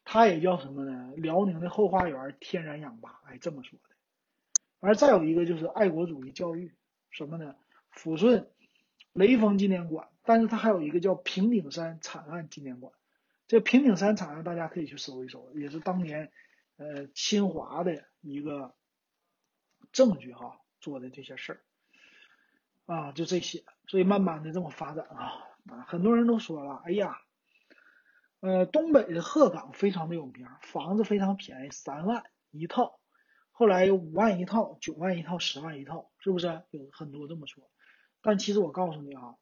[0.05, 1.13] 它也叫什么呢？
[1.15, 3.95] 辽宁的后花园，天然氧吧，哎，这么说的。
[4.81, 6.75] 完再有一个就是爱国主义教育，
[7.11, 7.55] 什么呢？
[7.95, 8.49] 抚顺
[9.13, 12.93] 雷锋纪念馆，但是它还有一个叫平顶山惨案纪念馆。
[13.47, 16.33] 这平顶山惨案大家可以去搜一搜，也是当年。
[16.79, 18.73] 呃，侵华的一个
[19.93, 21.61] 证据哈，做的这些事儿
[22.87, 27.21] 啊，就这些，所以慢慢的这么发展啊，很多人都说了，哎呀，
[28.41, 32.99] 呃，东北的鹤岗非常的有名，房子非常便宜，三万一套，
[33.51, 36.63] 后来有五万一套、九万一套、十万一套，是不是？
[36.71, 37.69] 有很多这么说，
[38.23, 39.35] 但其实我告诉你啊，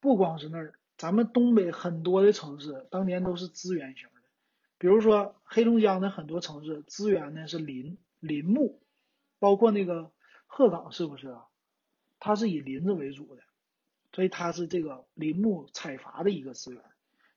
[0.00, 4.14] 不光是那儿，咱们东北很多的城市当年都是资源型的。
[4.78, 8.82] 比如说黑龙江的很多城市资源呢是林林木，
[9.44, 10.10] 包括那个
[10.46, 11.44] 鹤岗是不是啊？
[12.18, 13.42] 它是以林子为主的，
[14.10, 16.82] 所以它是这个林木采伐的一个资源。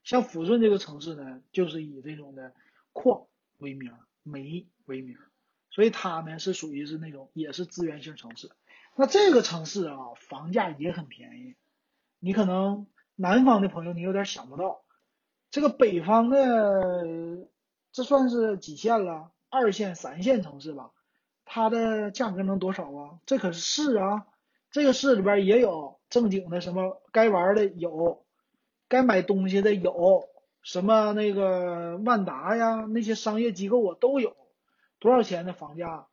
[0.05, 2.53] 像抚顺这个城市呢，就是以这种的
[2.93, 3.25] 矿
[3.57, 3.91] 为名，
[4.23, 5.17] 煤为名，
[5.69, 8.49] 所以它呢是属于是那种也是资源性城市。
[8.95, 11.57] 那这个城市啊，房价也很便宜，
[12.19, 14.81] 你可能南方的朋友你有点想不到。
[15.51, 17.49] 这个北方的，
[17.91, 19.33] 这算是几线了？
[19.49, 20.91] 二线、三线城市吧，
[21.49, 23.19] 它的价格能多少啊？
[23.25, 24.27] 这可是市啊！
[24.69, 28.25] 这个市里边也有正经的，什么该玩的有，
[28.89, 30.27] 该买东西的有，
[30.61, 34.35] 什么那个万达呀，那些商业机构啊都有。
[34.99, 36.07] 多少钱的房价？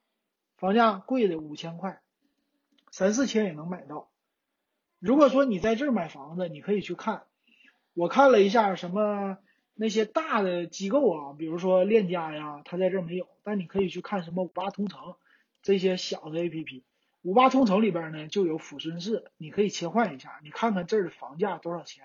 [0.56, 2.00] 房价贵的五千块，
[2.92, 4.08] 三四千也能买到。
[5.00, 7.24] 如果说你在这儿买房子，你可以去看。
[7.92, 9.36] 我看了一下什么
[9.74, 15.16] 那些大的机构啊，比如说链家呀，他在这儿没有，但你可以去看什么五八同城
[15.64, 16.84] 这些小的 APP。
[17.22, 22.04] 五八同城里边呢就有抚顺市，你可以切换一下，你看看这儿的房价多少钱。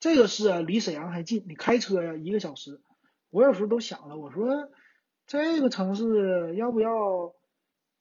[0.00, 2.80] 这个市啊离沈阳还近，你开车呀一个小时。
[3.30, 4.70] 我有时候都想了，我说
[5.26, 7.32] 这个城市要不要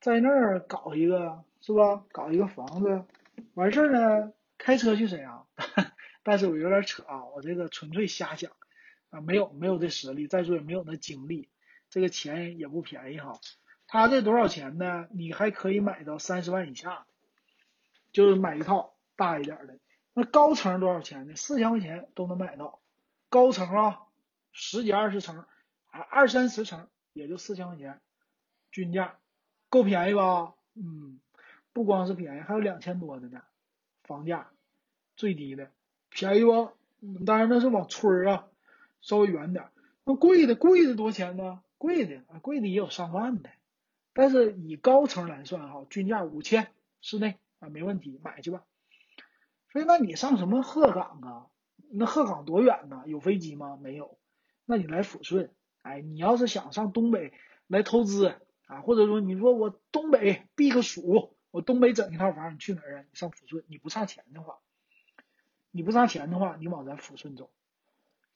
[0.01, 2.03] 在那儿搞一个，是吧？
[2.11, 3.05] 搞一个房子，
[3.53, 5.47] 完事儿呢开车去沈阳。
[6.23, 8.51] 但是我有点扯啊，我这个纯粹瞎想
[9.11, 11.49] 啊，没有没有这实力，再说也没有那精力，
[11.91, 13.39] 这个钱也不便宜哈。
[13.93, 15.07] 他这多少钱呢？
[15.11, 17.05] 你还可以买到三十万以下的，
[18.11, 19.77] 就是买一套大一点的。
[20.15, 21.35] 那高层多少钱呢？
[21.35, 22.81] 四千块钱都能买到，
[23.29, 23.99] 高层啊，
[24.51, 25.45] 十几二十层，
[25.91, 28.01] 啊二三十层也就四千块钱，
[28.71, 29.19] 均价
[29.69, 30.55] 够便宜吧？
[30.73, 31.19] 嗯，
[31.71, 33.43] 不光是便宜，还有两千多的呢，
[34.05, 34.49] 房价
[35.15, 35.69] 最低的。
[36.09, 36.71] 便宜不？
[37.27, 38.47] 当然那是往村儿啊，
[39.01, 39.67] 稍微远点。
[40.03, 41.61] 那贵的贵的多钱呢？
[41.77, 43.51] 贵的啊，贵的也有上万的。
[44.13, 46.71] 但是以高层来算哈，均价五千，
[47.01, 48.63] 室内啊没问题，买去吧。
[49.71, 51.47] 所以那你上什么鹤岗啊？
[51.91, 53.03] 那鹤岗多远呢？
[53.07, 53.77] 有飞机吗？
[53.81, 54.17] 没有。
[54.65, 57.33] 那你来抚顺，哎，你要是想上东北
[57.67, 58.35] 来投资
[58.67, 63.05] 啊，或者说你说我东北避个暑，我东北整一套房，你去哪儿啊？
[63.09, 64.59] 你上抚顺，你不差钱的话。
[65.75, 67.49] 你不差钱的话，你往咱抚顺走，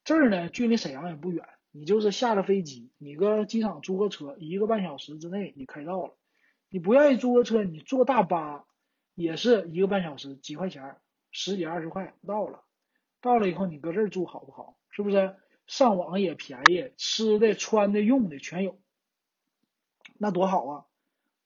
[0.03, 6.15] 这儿呢距离沈阳也不远，你就是下了飞机，你搁机场租个车，一个半小时之内你开到了。
[6.69, 8.65] 你不愿意租个车，你坐大巴
[9.13, 10.97] 也是一个半小时，几块钱，
[11.29, 12.63] 十几二十块到了。
[13.21, 14.75] 到了以后你搁这儿住好不好？
[14.89, 15.35] 是不是？
[15.67, 18.79] 上网也便宜，吃的、穿的、用的全有，
[20.17, 20.85] 那多好啊！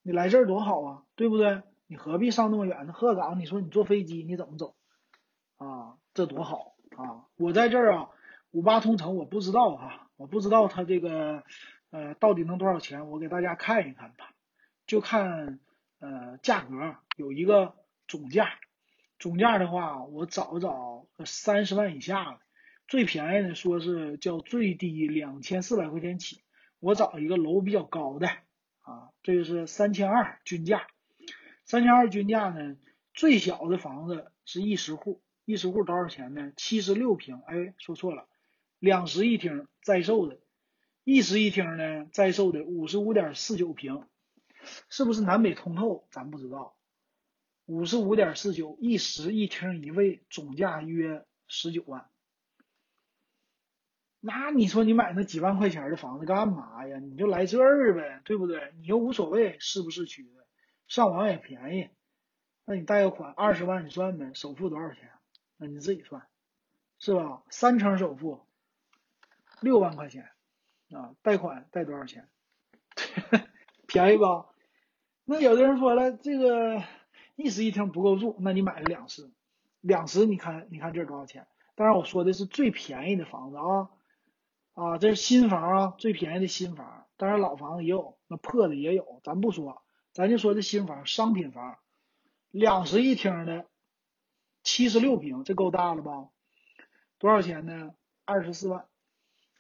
[0.02, 1.62] 你来这儿多好啊，对不对？
[1.88, 2.94] 你何必上那么远？
[2.94, 4.76] 鹤岗，你说你坐飞机你怎么走
[5.58, 5.98] 啊？
[6.13, 7.26] 这多好啊！
[7.36, 8.10] 我在这儿啊，
[8.52, 11.44] 五八同城我不知道啊，我不知道它这个
[11.90, 14.36] 呃到底能多少钱，我给大家看一看吧。
[14.86, 15.60] 就看
[16.00, 17.74] 呃价格有一个
[18.08, 18.60] 总价，
[19.18, 22.40] 总价的话我找找三十万以下的。
[22.88, 26.44] 最便宜的说是叫最低两千四百块钱起，
[26.80, 28.28] 我找一个楼比较高的
[28.82, 30.86] 啊，这个是三千二均价，
[31.66, 32.76] 三千二均价呢，
[33.14, 36.52] 最小的房子是一室户，一室户多少钱呢？
[36.58, 38.28] 七十六平，哎，说错了，
[38.82, 40.39] 两室一厅在售的，
[41.04, 44.08] 一室一厅呢在售的五十五点四九平，
[44.89, 46.08] 是不是南北通透？
[46.10, 46.76] 咱不知道，
[47.67, 52.10] 五十五点四九，一室一厅一卫，总价约十九万。
[54.20, 56.98] 那你说你买那几万块钱的房子干嘛呀？
[56.98, 58.74] 你就来这儿呗，对不对？
[58.80, 60.48] 你又无所谓市不市区的，
[60.88, 61.89] 上网也便宜。
[62.65, 65.12] 那你贷个款二十万，你算呗，首付多少钱？
[65.58, 66.28] 那你自己算，
[66.98, 67.44] 是吧？
[67.52, 68.44] 三成首付
[69.62, 70.30] 六万块钱
[70.91, 72.28] 啊，贷款贷多少钱？
[73.88, 74.47] 便宜吧？
[75.24, 76.84] 那有的人说了，这个
[77.36, 79.32] 一室一厅不够住，那你买个两室，
[79.80, 81.47] 两室你看你看这多少钱？
[81.76, 83.89] 当然我说的是最便宜的房子啊。
[84.74, 87.06] 啊，这是新房啊，最便宜的新房。
[87.17, 91.78] 当然老房子也有，那破的也有，咱不说，咱就说这新房，商品房，
[92.52, 93.65] 两室一厅的，
[94.63, 96.30] 七十六平，这够大了吧？
[97.19, 97.93] 多少钱呢？
[98.24, 98.86] 二十四万，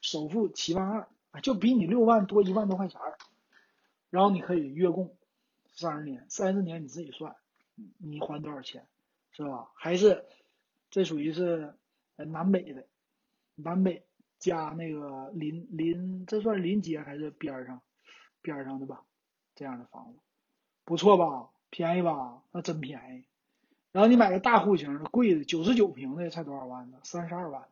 [0.01, 0.85] 首付七万
[1.31, 3.17] 二，就比你六万多一万多块钱儿。
[4.09, 5.15] 然后你可以月供
[5.71, 7.35] 三十年，三十年你自己算，
[7.97, 8.85] 你还多少钱，
[9.31, 9.69] 是吧？
[9.75, 10.25] 还是
[10.89, 11.73] 这属于是
[12.17, 12.85] 南北的，
[13.55, 14.05] 南北。
[14.39, 17.79] 加那个临临，这算临街还是边上
[18.41, 19.03] 边上的吧？
[19.53, 20.19] 这样的房子
[20.83, 21.49] 不错吧？
[21.69, 22.41] 便宜吧？
[22.51, 23.25] 那真便宜。
[23.91, 26.97] 然后你买个大户型的，贵的九十九平的才多少万呢？
[27.03, 27.67] 三十二万。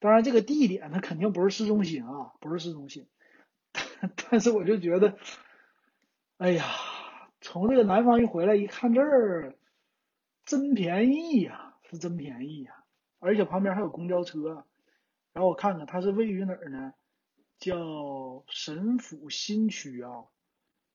[0.00, 3.06] 当然这个地点它肯定不是市中心啊，不是市中心。
[4.30, 5.18] 但是我就觉得，
[6.36, 6.64] 哎呀，
[7.40, 9.56] 从这个南方一回来一看这儿，
[10.44, 12.84] 真便宜呀，是真便宜呀，
[13.18, 14.64] 而且旁边还有公交车。
[15.32, 16.92] 然后我看看它是位于哪儿呢？
[17.58, 20.26] 叫沈府新区啊，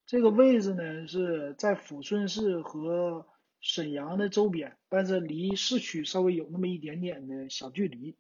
[0.06, 3.28] 这个位置呢是在抚顺市和
[3.60, 8.16] 沈阳的周边，但是离市区稍微有那么一点点的小距离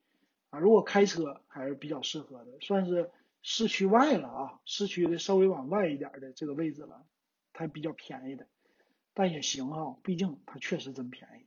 [0.53, 0.59] 啊。
[0.59, 3.09] 如果开车还是比较适合的，算是
[3.41, 7.05] 市区外了啊，市区的稍微往外一点的这个位置了，
[7.51, 8.47] 它比较便宜的，
[9.13, 11.45] 但也行啊，毕竟它确实真便宜。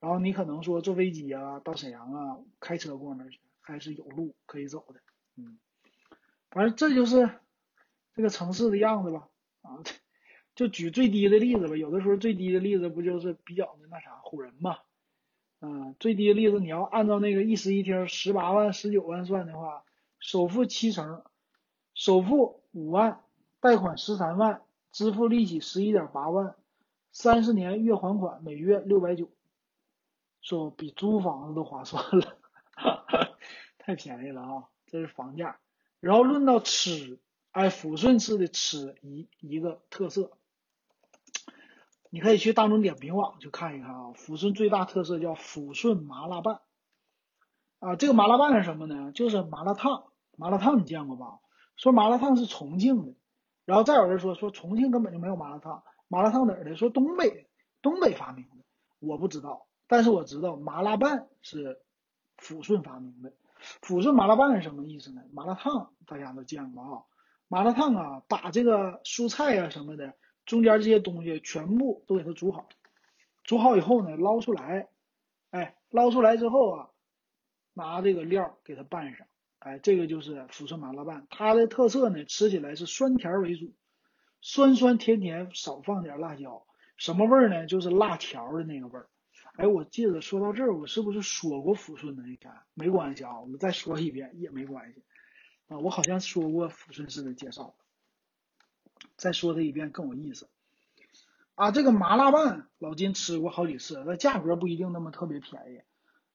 [0.00, 3.38] 然后你可能说坐飞机啊到沈阳啊，开车过那儿去。
[3.62, 5.00] 还是有路可以走的，
[5.36, 5.60] 嗯，
[6.50, 7.30] 反正这就是
[8.14, 9.28] 这个城市的样子吧，
[9.60, 9.78] 啊，
[10.56, 14.78] 就举最低的例子吧，有的时候最低的例子不就是比较的那啥唬人嘛，
[15.60, 19.84] 嗯，最低的例子你要按照那个一室一厅十八万十九万算的话，
[20.18, 21.22] 首付七成，
[21.94, 23.20] 首付五万，
[23.60, 26.54] 贷款十三万，支付利息十一点八万，
[27.12, 29.28] 三十年月还款每月六百九，
[30.40, 32.36] 说比租房子都划算了。
[33.78, 34.68] 太便宜了啊！
[34.86, 35.58] 这是房价，
[36.00, 37.18] 然后论到吃，
[37.50, 40.32] 哎，抚顺市的吃一一个特色，
[42.10, 44.12] 你可以去大众点评网去看一看啊。
[44.14, 46.60] 抚顺最大特色叫抚顺麻辣拌，
[47.78, 49.12] 啊，这个麻辣拌是什么呢？
[49.12, 50.04] 就是麻辣烫，
[50.36, 51.38] 麻辣烫你见过吧？
[51.76, 53.14] 说麻辣烫是重庆的，
[53.64, 56.76] 然后再有人说说重庆根本就没有麻辣烫，麻辣烫哪儿的？
[56.76, 57.48] 说东北，
[57.80, 58.64] 东北发明的，
[58.98, 61.80] 我不知道，但是我知道麻辣拌是
[62.36, 63.32] 抚顺发明的。
[63.82, 65.22] 抚顺麻辣拌是什么意思呢？
[65.32, 67.02] 麻辣烫大家都见过啊，
[67.46, 70.14] 麻辣烫啊，把这个蔬菜啊什么的
[70.50, 72.68] 中间这些东西全部都给它煮好，
[73.44, 74.88] 煮好以后呢，捞出来，
[75.50, 76.90] 哎，捞出来之后啊，
[77.72, 79.28] 拿这个料给它拌上，
[79.60, 83.72] 哎，这个就是抚顺麻辣拌，它的特色呢，吃起来是酸甜为主，
[84.40, 87.66] 酸酸甜甜，少放点辣椒，什么味儿呢？
[87.66, 89.08] 就是辣条的那个味儿。
[89.54, 92.24] 哎，我记得说到这儿，我是不是说过抚顺的？
[92.24, 95.04] 你看，没关系啊，我们再说一遍也没关系
[95.68, 95.78] 啊。
[95.78, 97.76] 我好像说过抚顺市的介绍，
[99.20, 100.48] 再说它一遍更有意思
[101.54, 101.70] 啊。
[101.70, 105.82] 这个麻辣拌，老金吃过好几次，那价格不一定那么特别便宜。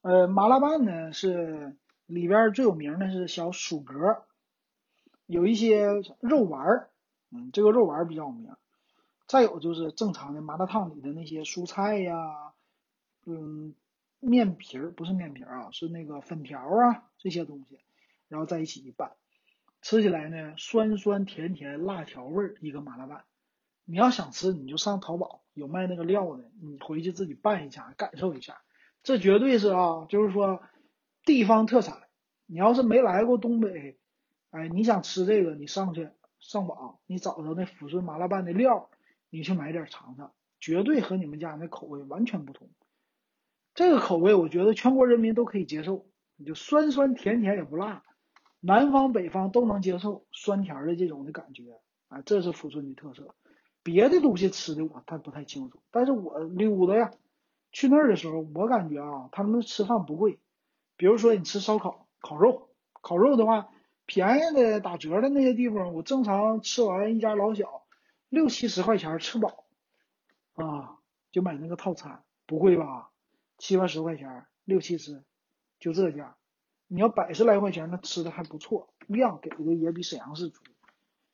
[0.01, 1.75] 呃，麻辣拌呢是
[2.05, 4.23] 里边最有名的是小薯格
[5.25, 5.87] 有一些
[6.19, 6.89] 肉丸儿，
[7.31, 8.55] 嗯，这个肉丸比较有名。
[9.27, 12.53] 再有就是正常的麻辣烫里的那些蔬菜呀，
[13.25, 13.73] 嗯，
[14.19, 17.79] 面皮儿不是面皮儿啊，是那个粉条啊这些东西，
[18.27, 19.13] 然后在一起一拌，
[19.85, 23.23] 吃起来呢酸酸甜甜辣条味儿一个麻辣拌。
[23.83, 28.63] 你要想吃，你就上淘宝有卖那个料的，你回去自己拌一下，感受一下。
[29.03, 30.63] 这绝对是啊，就是说
[31.23, 32.01] 地方特产。
[32.47, 33.99] 你要是没来过东北，
[34.49, 36.09] 哎，你想吃这个，你上去
[36.39, 38.89] 上网，你找着那抚顺麻辣拌的料。
[39.29, 42.71] 你去买点尝尝，绝对和你们家那口味完全不同。
[43.75, 46.07] 这个口味我觉得全国人民都可以接受，
[46.37, 48.03] 你就酸酸甜甜也不辣，
[48.65, 51.63] 南方北方都能接受酸甜的这种的感觉
[52.07, 53.35] 啊，这是抚顺的特色。
[53.83, 57.11] 别的东西吃的我他不太清楚，但是我溜达呀，
[57.71, 60.39] 去那儿的时候我感觉啊，他们吃饭不贵。
[60.97, 62.71] 比如说你吃烧烤、烤肉，
[63.03, 63.69] 烤肉的话，
[64.07, 67.83] 便宜的打折的那些地方，我正常吃完一家老小。
[68.29, 69.65] 六七十块钱吃饱，
[70.55, 70.97] 啊，
[71.31, 73.11] 就买那个套餐，不贵吧？
[73.59, 75.23] 七八十块钱，六七十，
[75.79, 76.35] 就这价。
[76.87, 80.61] 你要百十来块钱，那吃的还不错，量给的也比沈阳市足。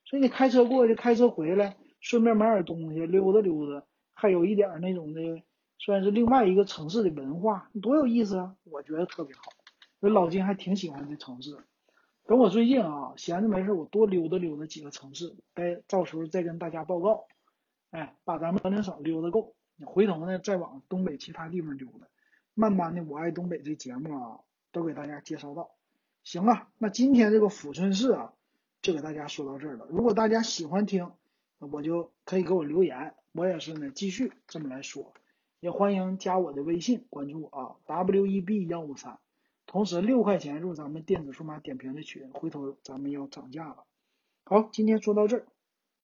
[0.05, 5.43] 所以你开车过去，开车回来，顺便买点东西，溜达溜达，还有一点那种的，
[5.77, 8.55] 算是另外一个城市的文化，多有意思啊！
[8.63, 9.41] 我觉得特别好，
[9.99, 11.57] 所以老金还挺喜欢这城市。
[12.27, 17.25] 等我最近啊，闲着没事，我多溜达溜达几个城市，再到时候再跟大家报告。
[17.89, 22.07] 哎，把咱们辽宁省溜达够，你回头呢再往东北其他地方溜达。
[22.53, 24.39] 慢慢的，我爱东北这节目啊，
[24.71, 25.71] 都给大家介绍到。
[26.23, 28.33] 行啊，那今天这个抚顺市啊，
[28.81, 29.87] 就给大家说到这儿了。
[29.89, 31.11] 如果大家喜欢听，
[31.57, 35.13] 我就可以给我留言，我也是呢继续这么来说。
[35.59, 39.19] 也欢迎加我的微信关注我啊，W E B 幺五三。
[39.67, 43.85] 同时，六块钱入咱们电子数码点评的群，回头咱们要涨价了。
[44.43, 45.45] 好，今天说到这儿。